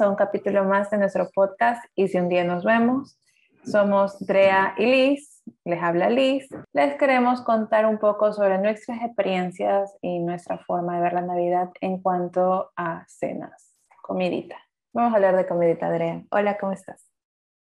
[0.00, 3.18] A un capítulo más de nuestro podcast Y si un día nos vemos.
[3.62, 6.48] Somos Drea y Liz, les habla Liz.
[6.72, 11.68] Les queremos contar un poco sobre nuestras experiencias y nuestra forma de ver la Navidad
[11.82, 14.56] en cuanto a cenas, comidita.
[14.94, 16.22] Vamos a hablar de comidita, Drea.
[16.30, 17.06] Hola, ¿cómo estás?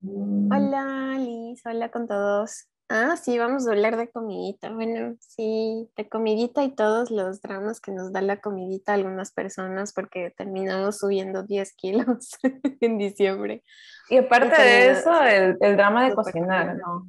[0.01, 2.70] Hola Liz, hola con todos.
[2.93, 4.69] Ah, sí, vamos a hablar de comidita.
[4.69, 9.31] Bueno, sí, de comidita y todos los dramas que nos da la comidita a algunas
[9.31, 12.31] personas porque terminamos subiendo 10 kilos
[12.81, 13.63] en diciembre.
[14.09, 17.07] Y aparte de eso, el, el drama de cocinar, ¿no?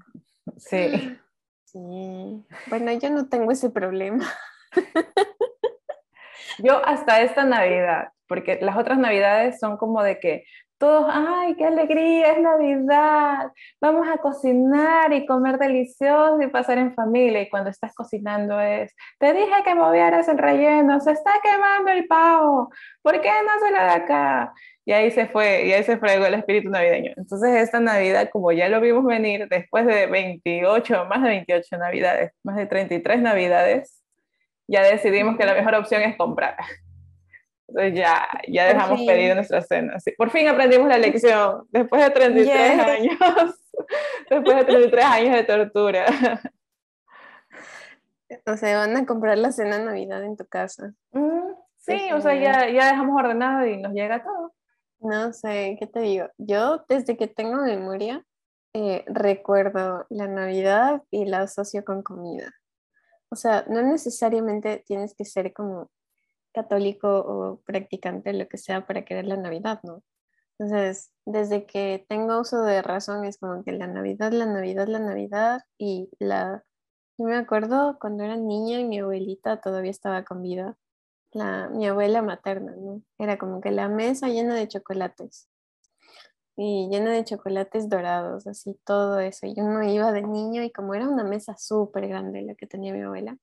[0.58, 1.18] Sí.
[1.66, 2.46] Sí.
[2.68, 4.32] Bueno, yo no tengo ese problema.
[6.60, 10.44] Yo hasta esta Navidad, porque las otras Navidades son como de que
[10.82, 16.96] todos, ay, qué alegría, es Navidad, vamos a cocinar y comer delicioso y pasar en
[16.96, 17.42] familia.
[17.42, 22.08] Y cuando estás cocinando es, te dije que movieras el relleno, se está quemando el
[22.08, 22.72] pavo,
[23.04, 24.54] ¿por qué no se lo da acá?
[24.84, 27.12] Y ahí se fue, y ahí se fregó el espíritu navideño.
[27.16, 32.32] Entonces esta Navidad, como ya lo vimos venir, después de 28, más de 28 Navidades,
[32.44, 34.02] más de 33 Navidades,
[34.68, 36.56] ya decidimos que la mejor opción es comprar.
[37.72, 39.98] Entonces ya, ya dejamos pedido nuestra cena.
[40.18, 43.18] Por fin aprendimos la lección, después de 33 años,
[44.30, 46.06] después de 33 años de tortura.
[48.46, 50.94] O sea, van a comprar la cena de Navidad en tu casa.
[51.12, 54.54] Mm, sí, o sea, ya, ya dejamos ordenado y nos llega todo.
[55.00, 56.28] No sé, ¿qué te digo?
[56.38, 58.26] Yo desde que tengo memoria
[58.74, 62.54] eh, recuerdo la Navidad y la asocio con comida.
[63.30, 65.90] O sea, no necesariamente tienes que ser como
[66.54, 70.04] católico o practicante, lo que sea, para querer la Navidad, ¿no?
[70.60, 75.00] Entonces, desde que tengo uso de razón, es como que la Navidad, la Navidad, la
[75.00, 76.64] Navidad, y la...
[77.18, 80.78] Yo me acuerdo cuando era niña y mi abuelita todavía estaba con vida,
[81.32, 83.02] la, mi abuela materna, ¿no?
[83.18, 85.50] Era como que la mesa llena de chocolates
[86.56, 89.48] y llena de chocolates dorados, así todo eso.
[89.48, 92.94] Y uno iba de niño y como era una mesa súper grande la que tenía
[92.94, 93.38] mi abuela,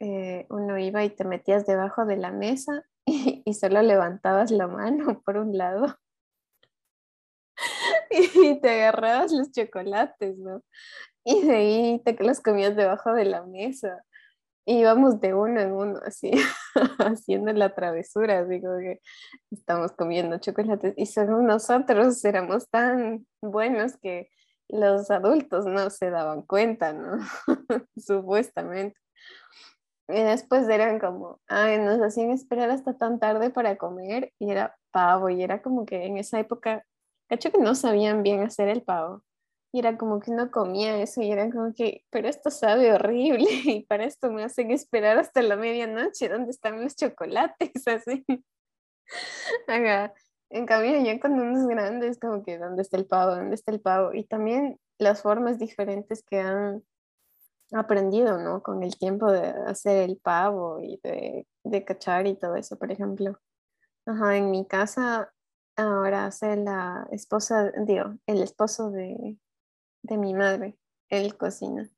[0.00, 5.22] eh, uno iba y te metías debajo de la mesa y, solo levantabas la mano
[5.24, 5.96] por un lado
[8.10, 10.62] y te agarrabas los chocolates, ¿no?
[11.24, 14.04] Y de ahí te los comías debajo de la mesa.
[14.68, 16.30] Y íbamos de uno en uno, así,
[16.98, 19.00] haciendo la travesura, digo que
[19.50, 20.94] estamos comiendo chocolates.
[20.96, 24.28] Y solo nosotros éramos tan buenos que
[24.68, 27.18] los adultos no se daban cuenta, ¿no?
[27.96, 28.98] Supuestamente.
[30.08, 34.76] Y después eran como, ay, nos hacían esperar hasta tan tarde para comer y era
[34.92, 36.84] pavo y era como que en esa época,
[37.28, 39.22] cacho que no sabían bien hacer el pavo.
[39.72, 43.46] Y era como que uno comía eso y era como que, pero esto sabe horrible
[43.64, 47.86] y para esto me hacen esperar hasta la medianoche, ¿dónde están los chocolates?
[47.88, 48.24] Así.
[50.50, 53.34] En cambio, ya cuando uno es grande es como que, ¿dónde está el pavo?
[53.34, 54.14] ¿Dónde está el pavo?
[54.14, 56.84] Y también las formas diferentes que han
[57.72, 58.62] aprendido, ¿no?
[58.62, 62.92] Con el tiempo de hacer el pavo y de, de cachar y todo eso, por
[62.92, 63.38] ejemplo.
[64.06, 65.32] Ajá, en mi casa
[65.76, 69.36] ahora hace la esposa, digo, el esposo de,
[70.02, 70.78] de mi madre,
[71.08, 71.90] él cocina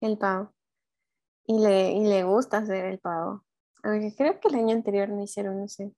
[0.00, 0.52] el pavo
[1.44, 3.44] y le, y le gusta hacer el pavo.
[3.82, 5.92] Aunque creo que el año anterior no hicieron, no sé.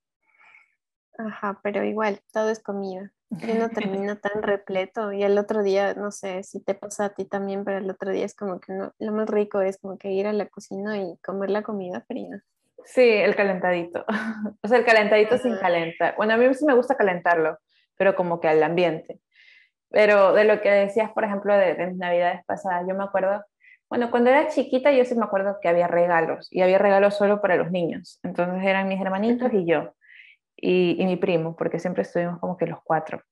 [1.18, 5.94] Ajá, pero igual, todo es comida y no termina tan repleto y el otro día,
[5.94, 8.72] no sé si te pasa a ti también, pero el otro día es como que
[8.72, 12.02] no, lo más rico es como que ir a la cocina y comer la comida
[12.02, 12.42] fría.
[12.84, 14.04] Sí, el calentadito.
[14.62, 16.14] O sea, el calentadito sin calentar.
[16.16, 17.58] Bueno, a mí sí me gusta calentarlo,
[17.96, 19.20] pero como que al ambiente.
[19.90, 23.44] Pero de lo que decías, por ejemplo, de, de mis navidades pasadas, yo me acuerdo,
[23.88, 27.40] bueno, cuando era chiquita yo sí me acuerdo que había regalos y había regalos solo
[27.40, 28.20] para los niños.
[28.22, 29.94] Entonces eran mis hermanitos y yo
[30.56, 33.22] y, mi primo, porque siempre estuvimos como que los cuatro.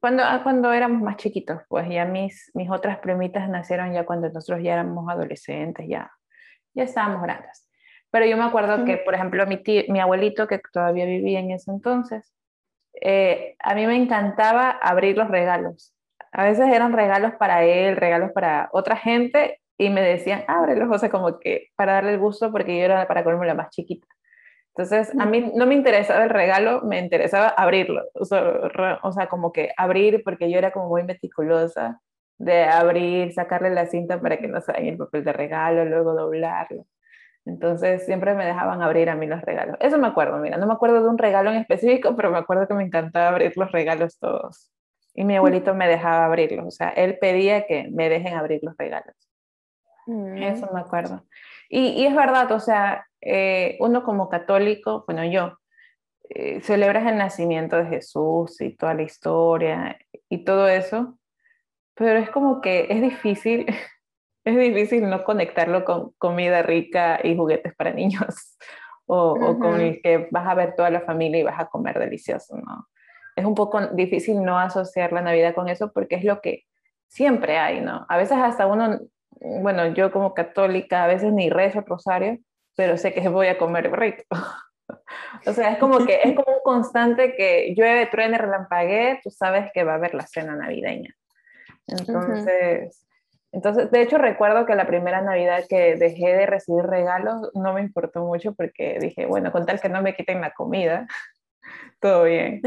[0.00, 4.28] Cuando, ah, cuando éramos más chiquitos, pues ya mis, mis otras primitas nacieron ya cuando
[4.28, 6.10] nosotros ya éramos adolescentes, ya,
[6.74, 7.68] ya estábamos grandes.
[8.10, 11.70] Pero yo me acuerdo que, por ejemplo, mi, mi abuelito, que todavía vivía en ese
[11.70, 12.32] entonces,
[13.00, 15.94] eh, a mí me encantaba abrir los regalos.
[16.32, 20.98] A veces eran regalos para él, regalos para otra gente, y me decían, ábrelos, o
[20.98, 24.06] sea, como que para darle el gusto, porque yo era para comerme la más chiquita.
[24.76, 28.02] Entonces, a mí no me interesaba el regalo, me interesaba abrirlo.
[28.12, 32.02] O sea, como que abrir, porque yo era como muy meticulosa
[32.36, 36.84] de abrir, sacarle la cinta para que no se el papel de regalo, luego doblarlo.
[37.46, 39.76] Entonces, siempre me dejaban abrir a mí los regalos.
[39.80, 42.68] Eso me acuerdo, mira, no me acuerdo de un regalo en específico, pero me acuerdo
[42.68, 44.70] que me encantaba abrir los regalos todos.
[45.14, 48.76] Y mi abuelito me dejaba abrirlos, o sea, él pedía que me dejen abrir los
[48.76, 49.16] regalos.
[50.06, 50.36] Mm.
[50.36, 51.24] Eso me acuerdo.
[51.70, 55.58] Y, y, es verdad, o sea, eh, uno como católico, bueno, yo,
[56.28, 61.18] eh, celebras el nacimiento de Jesús y toda la historia y todo eso,
[61.94, 63.66] pero es como que es difícil,
[64.44, 68.56] es difícil no conectarlo con comida rica y juguetes para niños
[69.06, 71.98] o, o con el que vas a ver toda la familia y vas a comer
[71.98, 72.86] delicioso, ¿no?
[73.34, 76.64] Es un poco difícil no asociar la Navidad con eso porque es lo que
[77.08, 78.06] siempre hay, ¿no?
[78.08, 79.00] A veces hasta uno,
[79.40, 82.38] bueno, yo como católica a veces ni rezo el rosario,
[82.76, 84.22] pero sé que voy a comer rico.
[85.46, 89.70] o sea, es como que es como un constante que llueve, truene, relampaguee, tú sabes
[89.74, 91.14] que va a haber la cena navideña.
[91.88, 93.06] Entonces,
[93.52, 97.80] entonces, de hecho recuerdo que la primera Navidad que dejé de recibir regalos no me
[97.80, 101.06] importó mucho porque dije, bueno, con tal que no me quiten la comida,
[102.00, 102.60] todo bien.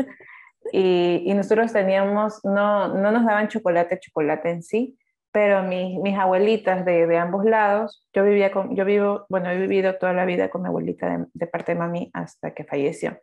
[0.71, 4.98] Y, y nosotros teníamos, no, no nos daban chocolate, chocolate en sí,
[5.31, 9.57] pero mis, mis abuelitas de, de, ambos lados, yo vivía con, yo vivo, bueno, he
[9.57, 13.19] vivido toda la vida con mi abuelita de, parte de mami hasta que falleció.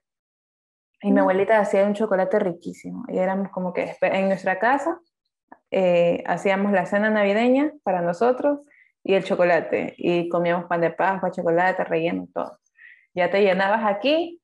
[1.02, 4.98] Y mi abuelita hacía un chocolate riquísimo y éramos como que en nuestra casa
[5.70, 8.60] eh, hacíamos la cena navideña para nosotros
[9.04, 12.58] y el chocolate y comíamos pan de pascua, chocolate, relleno, todo.
[13.14, 14.40] Ya te llenabas aquí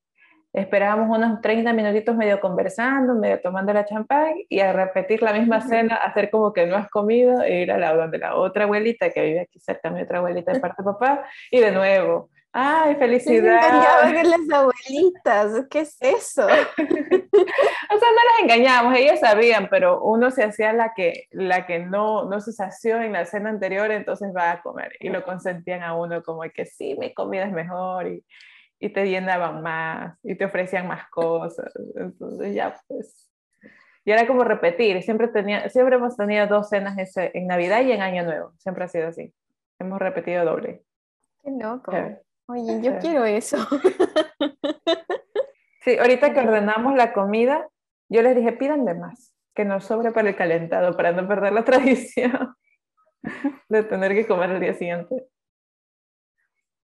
[0.53, 5.61] esperábamos unos 30 minutitos medio conversando, medio tomando la champán y a repetir la misma
[5.61, 9.09] cena, hacer como que no has comido e ir a la donde la otra abuelita
[9.09, 12.29] que vive aquí cerca, mi otra abuelita de parte de papá, y de nuevo.
[12.55, 14.11] ¡Ay, felicidad!
[14.11, 16.43] de las abuelitas, ¿qué es eso?
[16.45, 21.79] o sea, no las engañamos, ellas sabían, pero uno se hacía la que, la que
[21.79, 24.91] no, no se sació en la cena anterior, entonces va a comer.
[24.99, 28.07] Y lo consentían a uno como que sí, mi comida es mejor.
[28.07, 28.23] Y,
[28.83, 31.71] y te llenaban más y te ofrecían más cosas.
[31.95, 33.29] Entonces ya pues.
[34.03, 38.01] Y era como repetir, siempre, tenía, siempre hemos tenido dos cenas en Navidad y en
[38.01, 39.33] Año Nuevo, siempre ha sido así.
[39.79, 40.83] Hemos repetido doble.
[41.41, 41.93] Qué loco.
[42.47, 43.57] Oye, yo quiero eso.
[45.83, 47.67] Sí, ahorita que ordenamos la comida,
[48.07, 51.65] yo les dije, pídanle más, que nos sobre para el calentado, para no perder la
[51.65, 52.55] tradición
[53.67, 55.27] de tener que comer el día siguiente.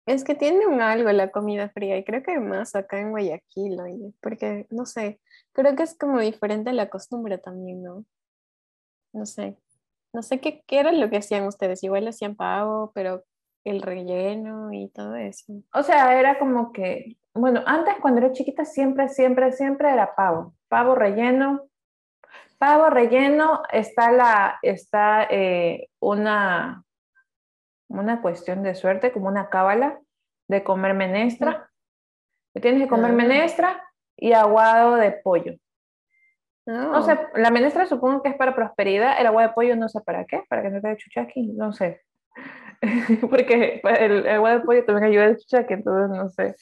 [0.08, 3.80] Es que tiene un algo la comida fría y creo que más acá en Guayaquil,
[3.80, 5.20] oye, porque no sé,
[5.52, 8.06] creo que es como diferente la costumbre también, ¿no?
[9.12, 9.58] No sé,
[10.14, 13.26] no sé qué, qué era lo que hacían ustedes, igual hacían pavo, pero
[13.66, 15.62] el relleno y todo eso.
[15.74, 20.56] O sea, era como que, bueno, antes cuando era chiquita siempre, siempre, siempre era pavo,
[20.70, 21.68] pavo relleno.
[22.58, 26.86] Pavo relleno está la, está eh, una,
[27.90, 30.00] una cuestión de suerte, como una cábala
[30.48, 31.70] de comer menestra.
[32.54, 33.16] Tienes que comer ah.
[33.16, 33.84] menestra
[34.16, 35.54] y aguado de pollo.
[36.66, 40.02] No sé, la menestra supongo que es para prosperidad, el agua de pollo no sé
[40.02, 42.02] para qué, para que no te dé chuchaqui, no sé.
[43.30, 46.56] Porque el, agua de pollo también ayuda al chuchaqui, entonces no sé.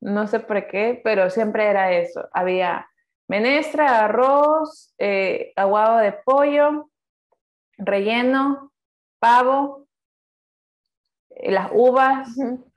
[0.00, 2.28] No sé por qué, pero siempre era eso.
[2.32, 2.88] Había
[3.26, 6.88] menestra, arroz, eh, aguado de pollo,
[7.76, 8.70] relleno,
[9.18, 9.88] pavo,
[11.44, 12.28] las uvas,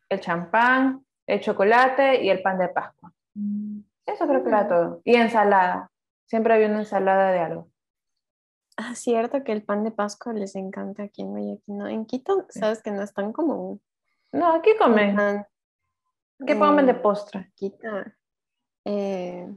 [0.09, 3.11] el champán, el chocolate y el pan de Pascua.
[3.33, 3.79] Mm.
[4.05, 5.01] Eso creo que era todo.
[5.03, 5.91] Y ensalada.
[6.25, 7.69] Siempre había una ensalada de algo.
[8.75, 11.77] Ah, cierto que el pan de Pascua les encanta aquí en Guayaquil.
[11.77, 11.87] ¿no?
[11.87, 13.81] En Quito, sabes que no es tan común.
[14.31, 15.45] No, aquí comen.
[16.45, 17.51] ¿Qué comen de postre?
[17.55, 17.87] Quito.
[18.85, 19.47] Eh,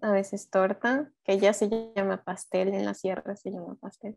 [0.00, 4.16] a veces torta, que ya se llama pastel, en la sierra se llama pastel.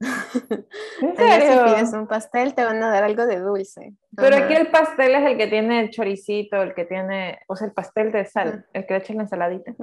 [1.02, 1.66] ¿En serio?
[1.66, 3.94] Si pides un pastel, te van a dar algo de dulce.
[4.16, 7.66] Pero aquí el pastel es el que tiene el choricito, el que tiene, o sea,
[7.66, 9.74] el pastel de sal, el que le echa la ensaladita.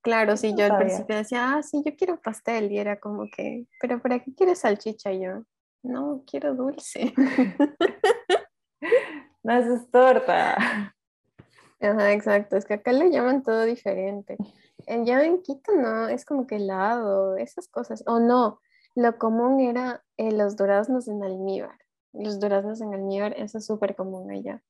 [0.00, 3.66] Claro, sí, yo al principio decía, ah, sí, yo quiero pastel, y era como que,
[3.80, 5.12] pero ¿para qué quieres salchicha?
[5.12, 5.44] Y yo,
[5.82, 7.12] no, quiero dulce.
[9.42, 10.94] no, eso es torta.
[11.80, 14.36] Ajá, exacto, es que acá le llaman todo diferente.
[14.86, 18.60] Ya en Quito no, es como que helado, esas cosas, o no,
[18.94, 21.78] lo común era eh, los duraznos en almíbar.
[22.12, 24.62] Los duraznos en almíbar, eso es súper común allá.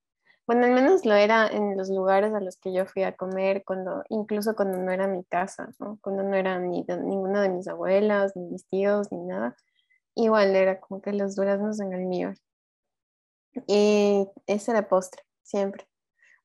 [0.47, 3.65] Bueno, al menos lo era en los lugares a los que yo fui a comer,
[3.65, 5.99] cuando, incluso cuando no era mi casa, ¿no?
[6.03, 9.57] cuando no era ni ninguna de mis abuelas, ni mis tíos, ni nada.
[10.15, 12.37] Igual era como que los duraznos en almíbar.
[13.67, 15.87] Y ese era postre, siempre.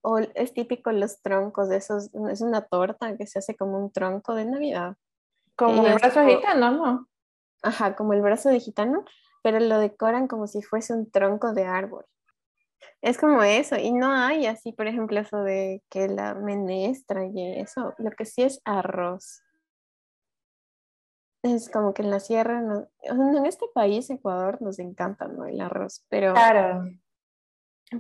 [0.01, 3.91] O es típico los troncos de esos, es una torta que se hace como un
[3.91, 4.95] tronco de Navidad.
[5.55, 7.07] Como un brazo gitano, ¿no?
[7.63, 9.03] Ajá, como el brazo de gitano,
[9.43, 12.05] pero lo decoran como si fuese un tronco de árbol.
[13.01, 17.59] Es como eso, y no hay así, por ejemplo, eso de que la menestra y
[17.59, 19.41] eso, lo que sí es arroz.
[21.43, 25.45] Es como que en la sierra, en este país, Ecuador, nos encanta ¿no?
[25.45, 26.83] el arroz, pero claro.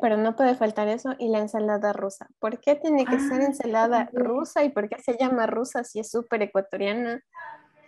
[0.01, 2.27] Pero no puede faltar eso y la ensalada rusa.
[2.39, 5.99] ¿Por qué tiene que ser Ah, ensalada rusa y por qué se llama rusa si
[5.99, 7.23] es súper ecuatoriana?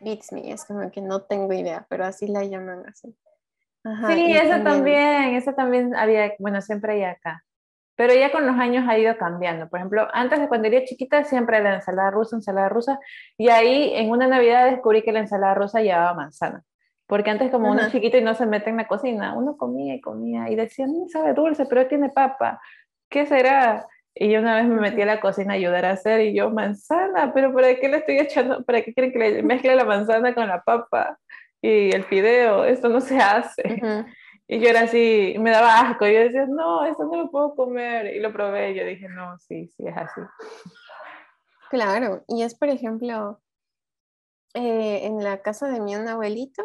[0.01, 3.15] Beats me, es como que no tengo idea, pero así la llaman así.
[3.83, 7.43] Ajá, Sí, esa también, esa también había, bueno, siempre hay acá.
[7.95, 9.69] Pero ya con los años ha ido cambiando.
[9.69, 12.97] Por ejemplo, antes de cuando era chiquita, siempre la ensalada rusa, ensalada rusa.
[13.37, 16.63] Y ahí en una Navidad descubrí que la ensalada rusa llevaba manzana.
[17.07, 19.95] Porque antes como uno es chiquito y no se mete en la cocina, uno comía
[19.95, 22.61] y comía y decía, no sabe dulce, pero tiene papa.
[23.09, 23.85] ¿Qué será?
[24.21, 26.49] Y yo una vez me metí a la cocina a ayudar a hacer y yo,
[26.49, 28.65] manzana, pero ¿para qué le estoy echando?
[28.65, 31.17] ¿Para qué quieren que le mezcle la manzana con la papa
[31.61, 32.65] y el fideo?
[32.65, 33.81] Esto no se hace.
[34.45, 36.05] Y yo era así, me daba asco.
[36.05, 38.13] Yo decía, no, esto no lo puedo comer.
[38.13, 40.19] Y lo probé y yo dije, no, sí, sí, es así.
[41.69, 43.39] Claro, y es por ejemplo,
[44.53, 46.61] eh, en la casa de mi abuelito,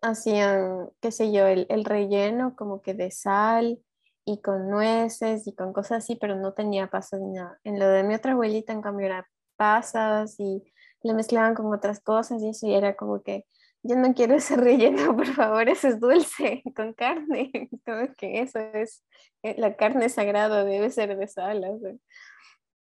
[0.00, 3.80] hacían, qué sé yo, el, el relleno como que de sal
[4.24, 7.58] y con nueces y con cosas así, pero no tenía pasas ni nada.
[7.64, 10.62] En lo de mi otra abuelita, en cambio, era pasas y
[11.02, 13.46] le mezclaban con otras cosas y eso, y era como que
[13.84, 17.50] yo no quiero ese relleno, por favor, eso es dulce, con carne.
[17.86, 19.04] Como que eso es,
[19.42, 21.64] eh, la carne sagrada debe ser de sal.
[21.64, 21.92] o sea.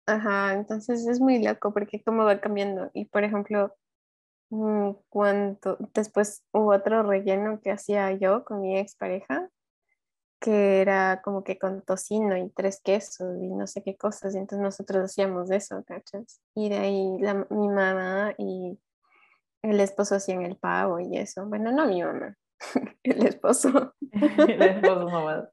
[0.05, 2.89] Ajá, entonces es muy loco porque cómo va cambiando.
[2.93, 3.75] Y por ejemplo,
[4.49, 9.49] mm, cuando después hubo otro relleno que hacía yo con mi expareja,
[10.43, 14.35] que era como que con tocino y tres quesos y no sé qué cosas.
[14.35, 16.41] Y entonces nosotros hacíamos eso, ¿cachas?
[16.53, 18.77] Y de ahí la- mi mamá y
[19.61, 21.45] el esposo hacían el pavo y eso.
[21.45, 22.35] Bueno, no mi mamá,
[23.03, 23.95] el esposo.
[24.11, 25.45] Después nomás.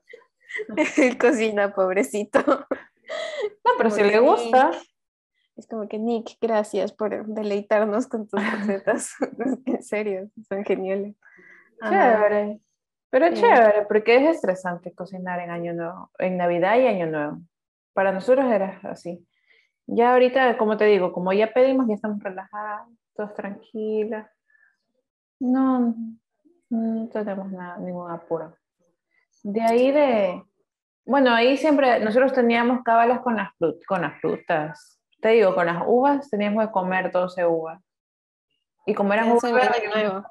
[0.99, 2.41] Él cocina, pobrecito.
[2.45, 2.67] No,
[3.79, 4.73] pero Como si le gusta,
[5.57, 9.11] Es como que Nick, gracias por deleitarnos con tus recetas.
[9.67, 11.15] en serio, son geniales.
[11.89, 12.61] Chévere.
[13.11, 13.35] Pero Sí.
[13.35, 17.39] chévere, porque es estresante cocinar en Año Nuevo, en Navidad y Año Nuevo.
[17.93, 19.27] Para nosotros era así.
[19.87, 24.25] Ya ahorita, como te digo, como ya pedimos, ya estamos relajados, todos tranquilos.
[25.41, 25.95] No,
[26.69, 28.55] no tenemos nada, ningún apuro.
[29.43, 30.43] De ahí de,
[31.05, 35.01] bueno, ahí siempre nosotros teníamos cábalas con las, frut- con las frutas.
[35.21, 37.83] Te digo, con las uvas teníamos que comer 12 uvas.
[38.87, 40.25] Y como eran uvas.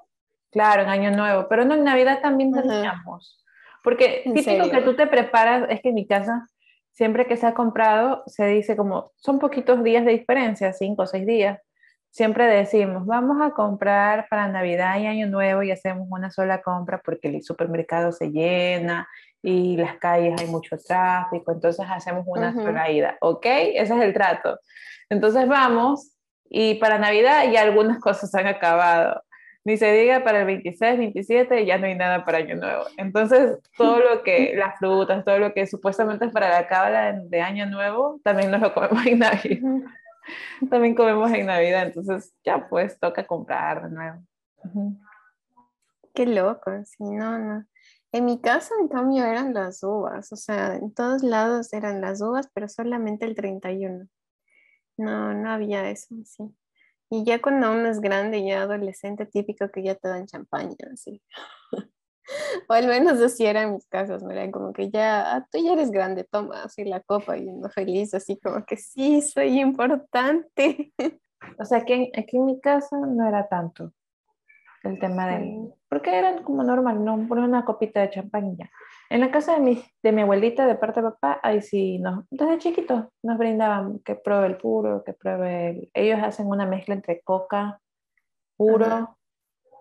[0.52, 3.44] Claro, en Año Nuevo, pero no en Navidad también teníamos.
[3.84, 6.48] Porque ¿En típico que tú te preparas, es que en mi casa,
[6.92, 11.08] siempre que se ha comprado, se dice como, son poquitos días de diferencia, cinco o
[11.08, 11.60] seis días.
[12.12, 17.00] Siempre decimos, vamos a comprar para Navidad y Año Nuevo y hacemos una sola compra
[17.06, 19.08] porque el supermercado se llena
[19.44, 22.64] y las calles hay mucho tráfico, entonces hacemos una Ujú.
[22.64, 23.46] sola ida, ¿ok?
[23.46, 24.60] Ese es el trato.
[25.10, 26.18] Entonces vamos
[26.50, 29.22] y para Navidad ya algunas cosas han acabado.
[29.66, 32.86] Ni se diga para el 26, 27, ya no hay nada para Año Nuevo.
[32.98, 37.42] Entonces, todo lo que, las frutas, todo lo que supuestamente es para la cábala de,
[37.42, 39.70] Año Nuevo, también nos lo comemos en Navidad.
[40.70, 44.20] También comemos en Navidad, entonces ya pues toca comprar de nuevo.
[46.14, 47.66] Qué loco, sí, no, no.
[48.12, 52.22] En mi casa, en cambio, eran las uvas, o sea, en todos lados eran las
[52.22, 54.08] uvas, pero solamente el 31.
[54.98, 56.44] No, no había eso, sí.
[57.10, 61.22] Y ya cuando uno es grande, ya adolescente, típico que ya te dan champaña, así.
[62.70, 64.22] O al menos así eran mis casos.
[64.30, 67.70] Era como que ya, ah, tú ya eres grande, toma así la copa y uno
[67.70, 70.94] feliz, así como que sí, soy importante.
[71.58, 73.94] O sea, aquí en, aquí en mi casa no era tanto
[74.84, 75.74] el tema del...
[75.90, 78.70] Porque eran como normal, no una copita de champán y ya.
[79.10, 82.26] En la casa de mi, de mi abuelita, de parte de papá, ahí sí, nos,
[82.30, 85.92] desde chiquitos nos brindaban que pruebe el puro, que pruebe el...
[85.94, 87.80] Ellos hacen una mezcla entre coca
[88.56, 89.16] puro Ajá.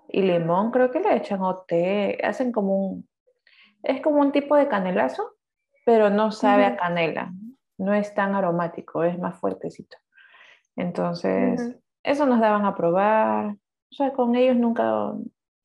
[0.08, 3.08] y limón, creo que le echan o té, hacen como un...
[3.82, 5.36] Es como un tipo de canelazo,
[5.84, 6.78] pero no sabe a Ujú.
[6.78, 7.32] canela,
[7.78, 9.96] no es tan aromático, es más fuertecito.
[10.76, 11.80] Entonces, Ujú.
[12.02, 13.56] eso nos daban a probar.
[13.90, 14.84] O sea, con ellos nunca,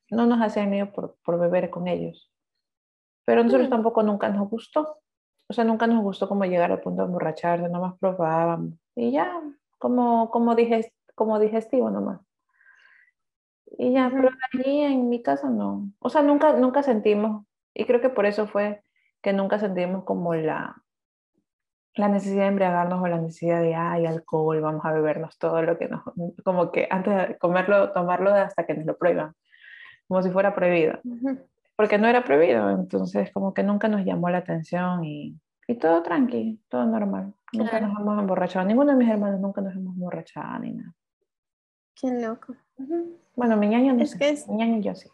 [0.09, 2.31] no nos hacían lío por, por beber con ellos.
[3.25, 3.71] Pero a nosotros Mm.
[3.71, 4.99] tampoco nunca nos gustó.
[5.49, 8.73] O sea, nunca nos gustó como llegar al punto de emborracharse, nomás probábamos.
[8.95, 9.41] Y ya,
[9.77, 12.21] como, como, diges- como digestivo nomás.
[13.77, 14.15] Y ya, Ujú.
[14.17, 15.89] pero allí en mi casa no.
[15.99, 18.83] O sea, nunca, nunca sentimos, y creo que por eso fue
[19.21, 20.82] que nunca sentimos como la,
[21.95, 25.77] la necesidad de embriagarnos o la necesidad de, ay, alcohol, vamos a bebernos todo lo
[25.77, 26.01] que nos,
[26.43, 29.33] como que antes de comerlo, tomarlo hasta que nos lo prohíban,
[30.07, 30.99] como si fuera prohibido,
[31.75, 36.01] porque no era prohibido, entonces como que nunca nos llamó la atención y, y todo
[36.03, 37.87] tranqui, todo normal, nunca Claro.
[37.89, 40.93] nos hemos emborrachado, ninguno de mis hermanos nunca nos hemos emborrachado ni nada.
[41.95, 42.55] Qué loco.
[43.35, 45.09] Bueno, mi ñaño no Es sé, que es- mi ñaño y yo sí.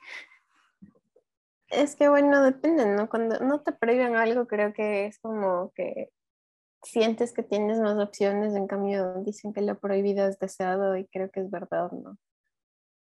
[1.70, 3.10] Es que bueno, depende, ¿no?
[3.10, 6.10] Cuando no te prohíben algo, creo que es como que
[6.84, 11.30] sientes que tienes más opciones, en cambio dicen que lo prohibido es deseado y creo
[11.30, 12.18] que es verdad, ¿no?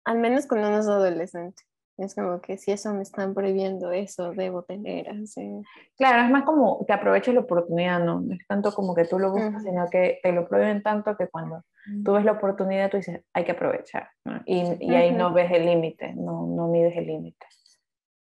[0.04, 1.62] Al menos cuando uno es adolescente.
[1.96, 5.08] Es como que si eso me están prohibiendo, eso debo tener.
[5.10, 5.62] Así.
[5.96, 8.20] Claro, es más como que aproveches la oportunidad, ¿no?
[8.20, 11.28] No es tanto como que tú lo buscas, sino que te lo prohíben tanto que
[11.28, 11.62] cuando
[12.04, 14.40] tú ves la oportunidad, tú dices, hay que aprovechar, ¿no?
[14.44, 17.46] y, y, ahí no ves el límite, no, no mides el límite.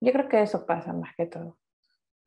[0.01, 1.59] Yo creo que eso pasa más que todo.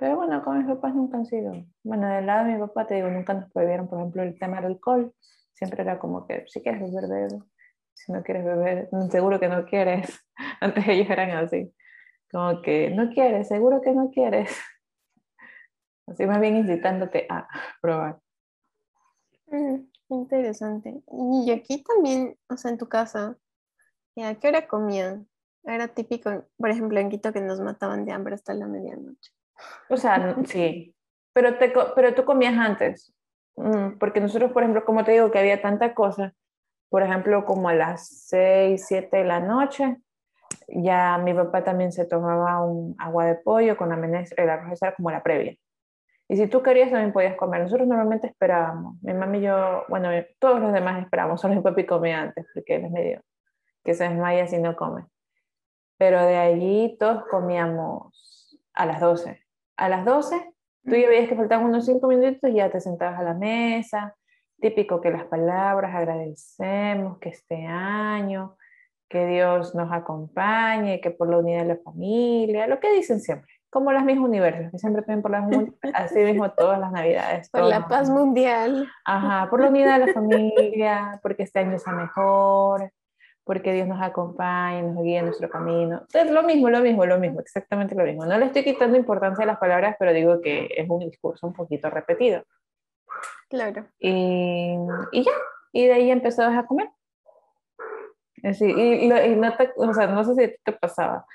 [0.04, 1.54] Pero bueno, con mis papás nunca han sido.
[1.82, 4.58] Bueno, del lado de mi papá, te digo, nunca nos prohibieron, por ejemplo, el tema
[4.58, 5.16] del alcohol.
[5.54, 7.42] Siempre era como que, si quieres beber, bebe.
[7.94, 10.26] Si no quieres beber, seguro que no quieres.
[10.60, 11.74] Antes ellos eran así.
[12.30, 14.54] Como que, no quieres, seguro que no quieres.
[16.08, 17.48] Así más bien incitándote a
[17.82, 18.20] probar.
[19.48, 21.02] Mm, interesante.
[21.14, 23.38] Y aquí también, o sea, en tu casa,
[24.18, 25.30] ¿a qué hora comían?
[25.64, 29.32] Era típico, por ejemplo, en Quito que nos mataban de hambre hasta la medianoche.
[29.90, 30.96] O sea, sí,
[31.34, 33.14] pero, te, pero tú comías antes,
[33.56, 36.34] mm, porque nosotros, por ejemplo, como te digo, que había tanta cosa,
[36.90, 39.98] por ejemplo, como a las 6, 7 de la noche,
[40.68, 44.82] ya mi papá también se tomaba un agua de pollo con la menestra, el arroz
[44.82, 45.56] era como la previa.
[46.30, 47.62] Y si tú querías, también podías comer.
[47.62, 48.96] Nosotros normalmente esperábamos.
[49.04, 52.76] Mi mamá y yo, bueno, todos los demás esperábamos, solo mi papi comía antes, porque
[52.76, 53.22] él es medio
[53.84, 55.06] que se desmaya si no come.
[55.98, 59.43] Pero de allí todos comíamos a las 12
[59.78, 60.54] a las 12,
[60.86, 64.16] tú ya veías que faltaban unos 5 minutos y ya te sentabas a la mesa.
[64.60, 68.58] Típico que las palabras, agradecemos que este año,
[69.10, 73.52] que Dios nos acompañe, que por la unidad de la familia, lo que dicen siempre,
[73.70, 75.46] como las mismas universos, que siempre piden por las
[75.94, 77.50] así mismo todas las navidades.
[77.50, 78.88] Por la paz mundial.
[79.06, 82.92] Ajá, por la unidad de la familia, porque este año sea mejor,
[83.44, 86.04] porque Dios nos acompaña, nos guía en nuestro camino.
[86.14, 88.26] Es lo mismo, lo mismo, lo mismo, exactamente lo mismo.
[88.26, 91.54] No le estoy quitando importancia a las palabras, pero digo que es un discurso un
[91.54, 92.44] poquito repetido.
[93.50, 93.86] Claro.
[94.00, 94.76] Y,
[95.12, 95.32] y ya,
[95.74, 96.90] y de ahí empezabas a comer.
[98.44, 101.26] Así, y, y no, o sea, no sé si te pasaba,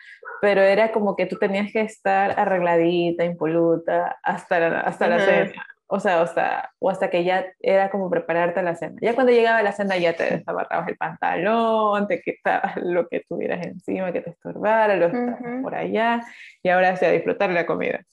[0.43, 5.67] pero era como que tú tenías que estar arregladita, impoluta, hasta la, hasta la cena
[5.91, 8.97] o sea, hasta, o hasta que ya era como prepararte la cena.
[9.01, 13.67] Ya cuando llegaba la cena ya te desabarrabas el pantalón, te quitabas lo que tuvieras
[13.67, 16.21] encima que te estorbara, lo uh por allá,
[16.63, 18.05] y ahora sí a disfrutar la comida.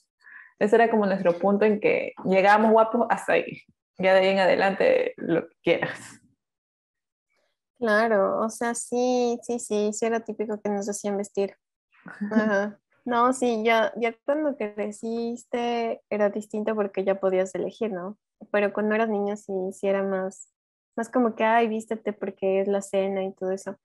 [0.57, 3.61] Ese era como nuestro punto en que llegábamos guapos hasta ahí.
[3.97, 6.21] Ya de ahí en adelante lo que quieras.
[7.77, 11.55] Claro, o sea, sí, sí, sí, sí era típico que nos hacían vestir.
[12.31, 12.79] Ajá.
[13.05, 18.17] No, sí, ya, ya cuando creciste era distinto porque ya podías elegir, ¿no?
[18.51, 20.51] Pero cuando eras niño sí, sí era más,
[20.97, 23.77] más como que, ay, vístete porque es la cena y todo eso.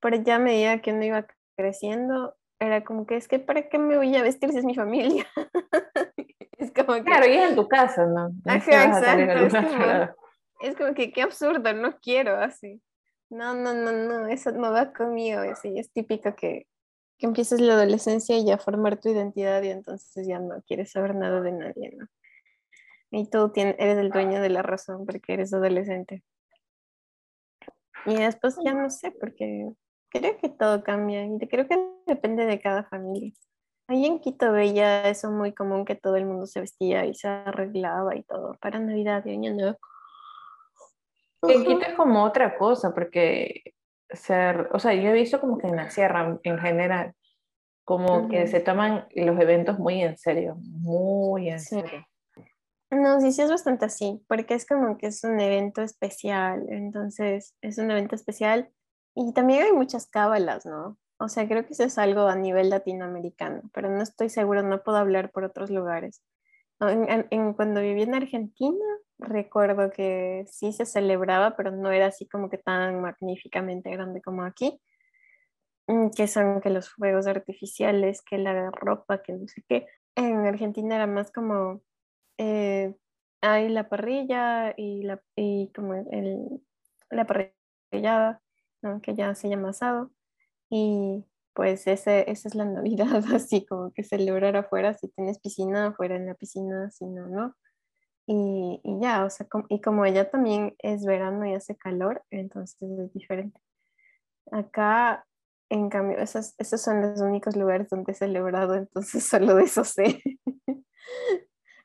[0.00, 3.78] Pero ya a medida que uno iba creciendo, era como que es que, ¿para qué
[3.78, 5.26] me voy a vestir si es mi familia?
[6.58, 7.02] es como que...
[7.02, 8.30] Claro, y es en tu casa, ¿no?
[8.46, 9.46] Ajá, exacto.
[9.46, 10.14] Es como,
[10.60, 12.80] es como, que qué absurdo, no quiero así.
[13.28, 15.42] No, no, no, no, eso no va conmigo.
[15.60, 16.66] Sí, es típico que
[17.18, 21.14] que empieces la adolescencia y ya formar tu identidad y entonces ya no quieres saber
[21.14, 22.06] nada de nadie, ¿no?
[23.10, 26.22] Y tú tienes, eres el dueño de la razón porque eres adolescente.
[28.06, 29.68] Y después ya no sé, porque
[30.10, 31.76] creo que todo cambia y creo que
[32.06, 33.32] depende de cada familia.
[33.88, 37.28] Ahí en Quito veía eso muy común que todo el mundo se vestía y se
[37.28, 39.78] arreglaba y todo para Navidad y Año Nuevo.
[41.42, 43.74] En Quito es como otra cosa, porque
[44.10, 47.14] ser, o sea, yo he visto como que en la sierra en general,
[47.84, 52.06] como que se toman los eventos muy en serio, muy en serio.
[52.90, 57.54] No, sí, sí es bastante así, porque es como que es un evento especial, entonces
[57.60, 58.70] es un evento especial
[59.14, 60.98] y también hay muchas cábalas, ¿no?
[61.18, 64.82] O sea, creo que eso es algo a nivel latinoamericano, pero no estoy seguro, no
[64.82, 66.22] puedo hablar por otros lugares.
[66.80, 68.84] En, cuando viví en Argentina,
[69.18, 74.44] recuerdo que sí se celebraba, pero no era así como que tan magníficamente grande como
[74.44, 74.80] aquí,
[75.88, 79.86] mm, que son que los fuegos artificiales, que la ropa, que no sé qué.
[80.16, 81.82] En Argentina era más como,
[82.38, 82.94] eh,
[83.40, 86.62] hay la parrilla y, la, y como el,
[87.10, 88.42] la parrillada,
[89.02, 90.12] que ya se llama asado,
[90.70, 91.24] y
[91.58, 96.14] pues ese, esa es la Navidad, así como que celebrar afuera, si tienes piscina, afuera
[96.14, 97.56] en la piscina, si no, no.
[98.28, 102.80] Y, y ya, o sea, y como ella también es verano y hace calor, entonces
[102.80, 103.60] es diferente.
[104.52, 105.26] Acá,
[105.68, 109.82] en cambio, esos, esos son los únicos lugares donde he celebrado, entonces solo de eso
[109.82, 110.22] sé.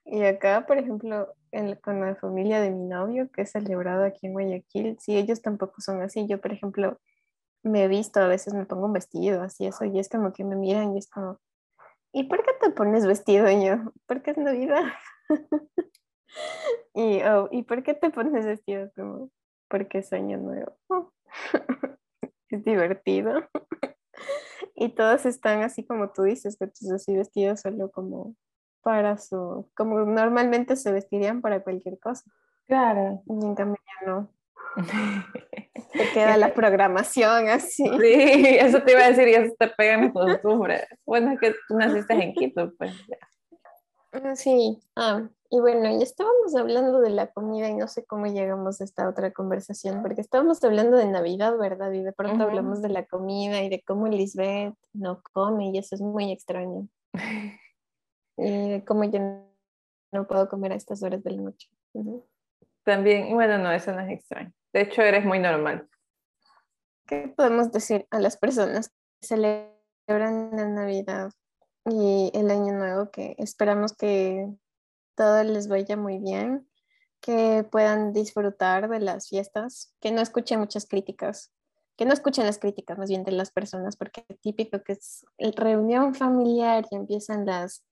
[0.05, 1.33] y acá, por ejemplo,
[1.81, 5.81] con la familia de mi novio, que he celebrado aquí en Guayaquil, sí, ellos tampoco
[5.81, 6.27] son así.
[6.27, 6.99] Yo, por ejemplo,
[7.63, 10.43] me he visto, a veces me pongo un vestido, así eso, y es como que
[10.43, 11.39] me miran y es como,
[12.11, 13.93] ¿y por qué te pones vestido yo?
[14.05, 14.83] Porque es Navidad.
[16.93, 19.29] y, oh, ¿y por qué te pones vestido como?
[19.69, 20.77] Porque es año nuevo.
[22.49, 23.49] es divertido.
[24.75, 28.35] y todos están así como tú dices, así vestidos solo como
[28.81, 32.29] para su, como normalmente se vestirían para cualquier cosa.
[32.67, 33.23] Claro.
[33.25, 34.29] Y en cambio no.
[35.93, 37.83] Te queda la programación así.
[37.83, 40.87] Sí, eso te iba a decir y eso te pega en costumbre.
[41.05, 42.93] Bueno, es que tú naciste en Quito, pues
[44.11, 48.25] ah, Sí, ah, y bueno, ya estábamos hablando de la comida y no sé cómo
[48.25, 51.91] llegamos a esta otra conversación, porque estábamos hablando de Navidad, ¿verdad?
[51.91, 55.93] Y de pronto hablamos de la comida y de cómo Lisbeth no come y eso
[55.93, 56.87] es muy extraño.
[58.37, 59.19] y de cómo yo
[60.11, 61.69] no puedo comer a estas horas de la noche.
[62.83, 64.51] También, bueno, no, eso no es extraño.
[64.73, 65.87] De hecho, eres muy normal.
[67.05, 71.31] ¿Qué podemos decir a las personas que celebran la Navidad
[71.85, 73.11] y el Año Nuevo?
[73.11, 74.47] Que esperamos que
[75.15, 76.67] todo les vaya muy bien,
[77.21, 81.53] que puedan disfrutar de las fiestas, que no escuchen muchas críticas,
[81.95, 86.15] que no escuchen las críticas más bien de las personas, porque típico que es reunión
[86.15, 87.83] familiar y empiezan las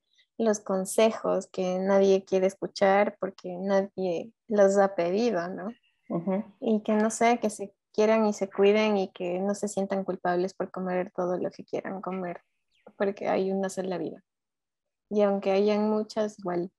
[0.41, 5.69] los consejos que nadie quiere escuchar porque nadie los ha pedido, ¿no?
[6.59, 10.03] Y que no sé, que se quieran y se cuiden y que no se sientan
[10.03, 12.41] culpables por comer todo lo que quieran comer,
[12.97, 14.23] porque hay una sola vida.
[15.09, 16.71] Y aunque hayan muchas, igual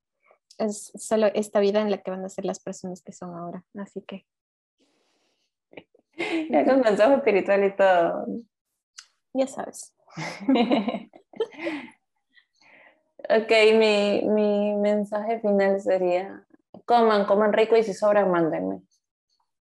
[0.59, 3.64] es solo esta vida en la que van a ser las personas que son ahora.
[3.75, 4.27] Así que.
[6.12, 6.16] Es
[6.75, 8.27] un consejo espiritual y todo.
[9.35, 9.94] Ya sabes.
[13.28, 16.44] Ok, mi, mi mensaje final sería,
[16.87, 18.82] coman, coman rico y si sobran, mándenme.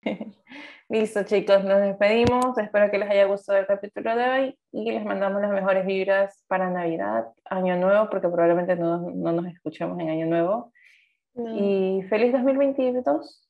[0.88, 2.56] Listo, chicos, nos despedimos.
[2.58, 6.44] Espero que les haya gustado el capítulo de hoy y les mandamos las mejores vibras
[6.48, 10.72] para Navidad, Año Nuevo, porque probablemente no, no nos escuchemos en Año Nuevo.
[11.34, 13.48] Y feliz 2022.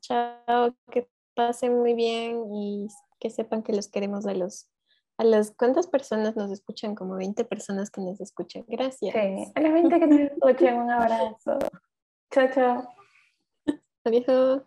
[0.00, 4.66] chao, que pasen muy bien y que sepan que los queremos a los
[5.20, 8.64] a las cuántas personas nos escuchan, como 20 personas que nos escuchan.
[8.66, 9.12] Gracias.
[9.12, 11.58] Sí, a las 20 que nos escuchan, un abrazo.
[12.30, 12.88] Chao, chao.
[14.04, 14.62] Adiós.